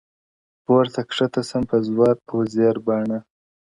[0.65, 3.19] پورته کښته سم په زور و زېر باڼه.!